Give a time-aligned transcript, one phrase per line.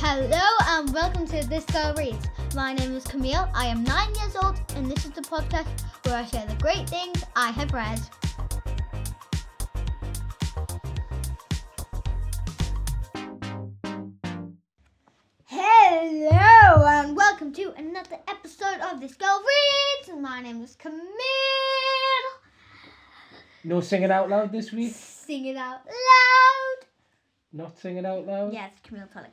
[0.00, 2.24] Hello and welcome to This Girl Reads.
[2.54, 3.50] My name is Camille.
[3.52, 5.66] I am nine years old, and this is the podcast
[6.04, 8.00] where I share the great things I have read.
[15.46, 20.16] Hello and welcome to another episode of This Girl Reads.
[20.20, 21.02] My name is Camille.
[23.64, 24.94] No singing out loud this week?
[24.94, 26.86] Sing it out loud.
[27.52, 28.52] Not singing out loud?
[28.52, 29.32] Yes, Camille Tonic.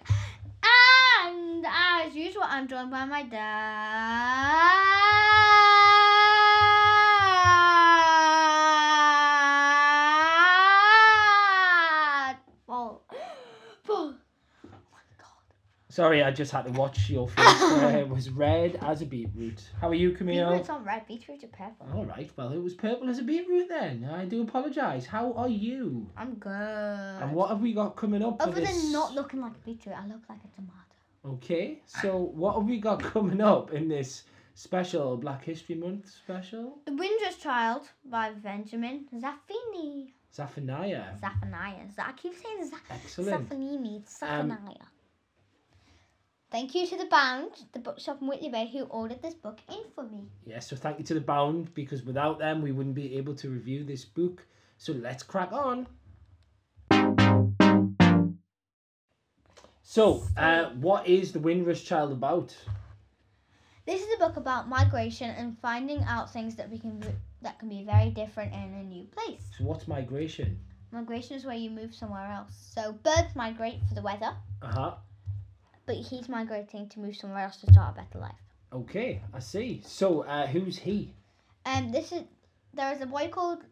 [1.55, 3.55] And as usual, I'm joined by my dad.
[12.67, 12.99] Oh,
[13.87, 14.13] oh
[14.91, 15.27] my god.
[15.87, 17.37] Sorry, I just had to watch your face.
[17.39, 19.63] it was red as a beetroot.
[19.79, 20.49] How are you, Camille?
[20.49, 21.87] Beetroot's not red, beetroot's are purple.
[21.93, 24.09] All right, well, it was purple as a beetroot then.
[24.13, 25.05] I do apologise.
[25.05, 26.09] How are you?
[26.17, 26.51] I'm good.
[26.51, 28.83] And what have we got coming up Other this?
[28.83, 30.81] than not looking like a beetroot, I look like a tomato.
[31.27, 34.23] Okay, so what have we got coming up in this
[34.53, 36.77] special Black History Month special?
[36.85, 40.11] The Windrush Child by Benjamin Zaffini.
[40.33, 41.17] Zephaniah.
[41.19, 41.87] Zephaniah.
[41.97, 43.49] I keep saying Za- Excellent.
[43.49, 44.49] Zephaniah.
[44.51, 44.87] Um,
[46.51, 49.81] Thank you to the Bound, the bookshop in Whitley Bay, who ordered this book in
[49.95, 50.29] for me.
[50.45, 53.49] Yes, so thank you to the Bound because without them we wouldn't be able to
[53.49, 54.45] review this book.
[54.77, 55.87] So let's crack on.
[59.95, 62.53] So, uh, what is the Windrush Child about?
[63.85, 67.01] This is a book about migration and finding out things that we can
[67.41, 69.45] that can be very different in a new place.
[69.57, 70.59] So, what's migration?
[70.91, 72.51] Migration is where you move somewhere else.
[72.73, 74.95] So birds migrate for the weather, Uh huh.
[75.85, 78.43] but he's migrating to move somewhere else to start a better life.
[78.73, 79.81] Okay, I see.
[79.85, 81.13] So, uh, who's he?
[81.65, 82.23] Um, this is
[82.73, 83.63] there is a boy called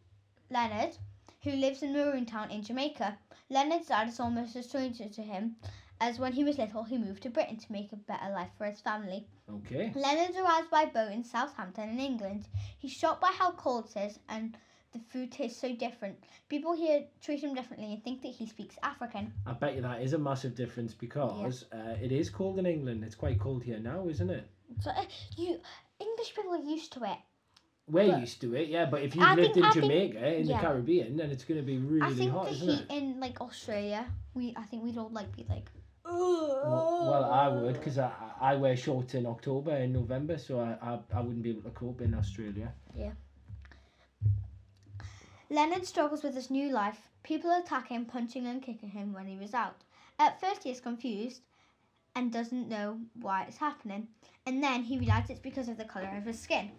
[0.50, 0.96] Leonard
[1.44, 3.18] who lives in Maroon Town in Jamaica.
[3.50, 5.56] Leonard's dad is almost a stranger to him,
[6.00, 8.66] as when he was little he moved to Britain to make a better life for
[8.66, 9.28] his family.
[9.50, 9.92] Okay.
[9.96, 12.48] Leonard arrives by boat in Southampton in England.
[12.80, 14.58] He's shocked by how cold it is and
[14.94, 16.18] the food tastes so different.
[16.50, 19.34] People here treat him differently and think that he speaks African.
[19.46, 23.04] I bet you that is a massive difference because uh, it is cold in England.
[23.04, 24.48] It's quite cold here now, isn't it?
[24.82, 25.04] So uh,
[25.36, 25.60] you
[26.00, 27.18] English people are used to it.
[27.88, 28.86] We're But- used to it, yeah.
[28.86, 30.56] But if you've I lived think- in I think- Jamaica, eh, in yeah.
[30.62, 32.92] the Caribbean, then it's going to be I really think hot, the isn't heat it?
[32.92, 35.70] in like Australia, we I think we'd all like be like.
[36.06, 40.78] Well, well, I would because I, I wear shorts in October and November, so I,
[40.82, 42.74] I, I wouldn't be able to cope in Australia.
[42.96, 43.12] Yeah.
[45.50, 47.10] Leonard struggles with his new life.
[47.24, 49.78] People attack him, punching and kicking him when he was out.
[50.20, 51.42] At first, he is confused
[52.16, 54.08] and doesn't know why it's happening.
[54.46, 56.72] And then he realizes it's because of the color of his skin.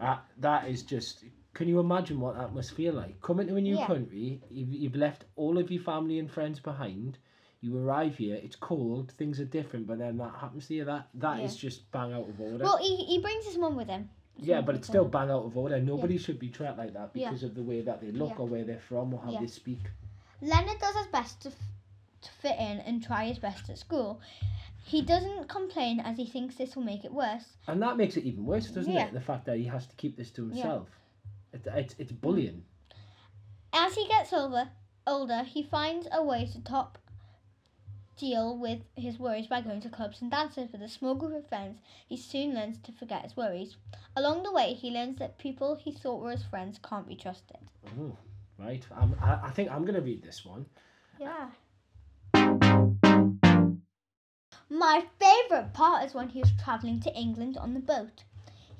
[0.00, 1.24] Uh, that is just.
[1.54, 3.20] Can you imagine what that must feel like?
[3.20, 3.86] Coming to a new Yeah.
[3.86, 7.18] country, you've, you've left all of your family and friends behind.
[7.60, 10.84] You arrive here, it's cold, things are different, but then that happens to you.
[10.86, 11.68] That that is Yeah.
[11.68, 12.64] just bang out of order.
[12.64, 14.08] Well, he, he brings his mum with him.
[14.38, 15.78] yeah, but it's still bang out of order.
[15.78, 17.28] Nobody should be treated like that Yeah.
[17.28, 18.36] because of the way that they look Yeah.
[18.38, 19.40] or where they're from or how Yeah.
[19.40, 19.90] they speak.
[20.40, 21.72] Leonard does his best to, f-
[22.22, 24.20] to fit in and try his best at school.
[24.84, 27.56] He doesn't complain as he thinks this will make it worse.
[27.66, 29.06] And that makes it even worse, doesn't Yeah.
[29.06, 29.12] it?
[29.12, 30.48] The fact that he has to keep this to Yeah.
[30.48, 30.88] himself.
[31.52, 32.64] It, it's, it's bullying.
[33.72, 34.70] As he gets older,
[35.06, 36.98] older, he finds a way to top
[38.16, 41.48] deal with his worries by going to clubs and dances with a small group of
[41.48, 41.80] friends.
[42.06, 43.76] He soon learns to forget his worries.
[44.14, 47.58] Along the way, he learns that people he thought were his friends can't be trusted.
[47.98, 48.16] Oh,
[48.58, 48.84] right.
[48.94, 50.66] I'm, I, I think I'm going to read this one.
[51.18, 51.50] Yeah.
[54.72, 58.24] My favourite part is when he is travelling to England on the boat.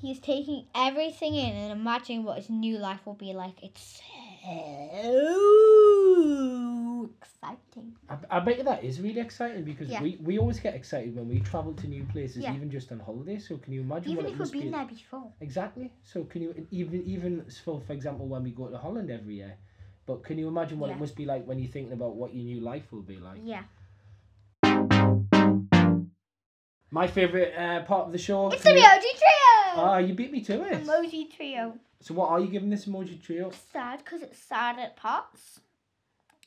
[0.00, 3.62] He is taking everything in and imagining what his new life will be like.
[3.62, 4.00] It's
[4.42, 7.92] so exciting.
[8.08, 10.02] I, I bet you that is really exciting because Yeah.
[10.02, 12.54] we, we always get excited when we travel to new places, Yeah.
[12.54, 13.38] even just on holiday.
[13.38, 14.70] So can you imagine Even what if we've been be?
[14.70, 15.30] there before.
[15.42, 15.92] Exactly.
[16.04, 19.56] So can you even even for for example when we go to Holland every year,
[20.06, 20.96] but can you imagine what Yeah.
[20.96, 23.40] it must be like when you're thinking about what your new life will be like?
[23.44, 23.64] Yeah.
[26.94, 28.50] My favorite uh, part of the show.
[28.50, 29.82] It's the emoji trio!
[29.82, 30.84] Ah, you beat me to it.
[30.84, 31.72] emoji trio.
[32.00, 33.50] So what are you giving this emoji trio?
[33.72, 35.60] Sad because it's sad at parts.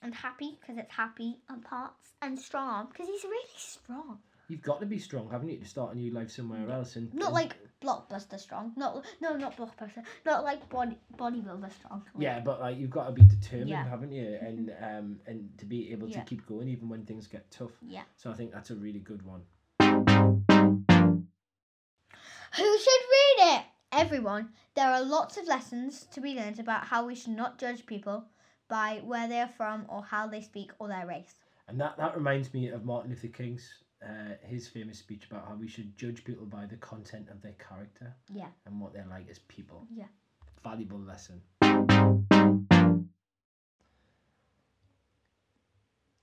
[0.04, 2.12] And happy because it's happy at parts.
[2.22, 4.20] And strong because he's really strong.
[4.48, 6.96] You've got to be strong, haven't you, to start a new life somewhere else?
[6.96, 8.74] And Not like blockbuster strong.
[8.78, 10.04] Not no, not blockbuster.
[10.28, 12.04] Not like body bodybuilder strong.
[12.20, 13.90] Yeah, but like you've got to be determined, Yeah.
[13.90, 14.38] Haven't you?
[14.40, 16.20] And um and to be able Yeah.
[16.20, 17.72] to keep going even when things get tough.
[17.82, 18.04] Yeah.
[18.16, 19.42] So I think that's a really good one.
[22.58, 23.66] Who should read it?
[23.92, 24.50] Everyone.
[24.76, 28.26] There are lots of lessons to be learned about how we should not judge people
[28.68, 31.36] by where they are from or how they speak or their race.
[31.68, 35.56] And that, that reminds me of Martin Luther King's uh, his famous speech about how
[35.56, 38.48] we should judge people by the content of their character Yeah.
[38.66, 39.88] and what they're like as people.
[39.94, 40.06] Yeah.
[40.64, 41.42] Valuable lesson.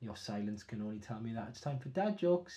[0.01, 2.55] Your silence can only tell me that it's time for dad jokes.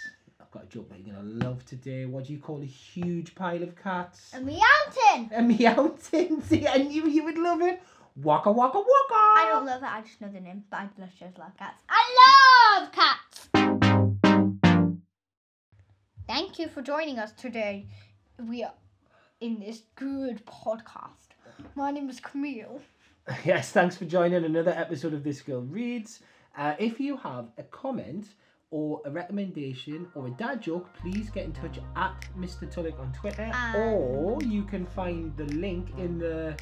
[0.55, 2.05] Got a joke that you're gonna love today.
[2.05, 4.33] What do you call a huge pile of cats?
[4.33, 5.29] A meowton.
[5.33, 6.41] A meowton.
[6.47, 7.83] See, I knew you would love it.
[8.15, 8.87] Waka waka waka.
[9.11, 9.89] I don't love it.
[9.91, 11.83] I just know the name, but I just just love cats.
[11.89, 13.49] I love cats.
[16.25, 17.87] Thank you for joining us today.
[18.39, 18.71] We are
[19.41, 21.35] in this good podcast.
[21.75, 22.79] My name is Camille.
[23.43, 26.21] Yes, thanks for joining another episode of This Girl Reads.
[26.57, 28.27] Uh, if you have a comment
[28.71, 32.69] or a recommendation or a dad joke, please get in touch at Mr.
[32.69, 36.57] Tullock on Twitter, And- or you can find the link in the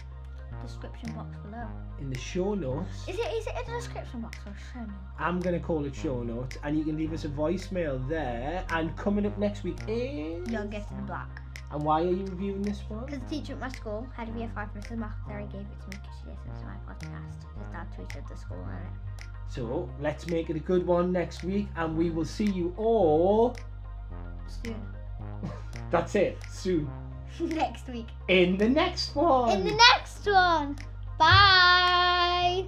[0.61, 1.67] Description box below.
[1.99, 3.07] in the show notes.
[3.07, 4.93] Is it is it in the description box or show notes?
[5.19, 8.63] I'm gonna call it show notes, and you can leave us a voicemail there.
[8.69, 11.41] And coming up next week is Young in Black.
[11.71, 13.03] and why are you reviewing this one?
[13.05, 14.97] Because the teacher at my school, head of year five, Mrs.
[14.99, 17.57] McIntyre, gave it to me because she listens to my podcast.
[17.57, 19.12] His dad tweeted the school on it.
[19.53, 23.55] So let's make it a good one next week, and we will see you all.
[24.47, 24.81] Soon.
[25.91, 26.39] That's it.
[26.49, 26.89] Soon.
[27.39, 28.07] Next week.
[28.29, 29.51] In the next one.
[29.51, 30.75] In the next one.
[31.19, 32.65] Bye.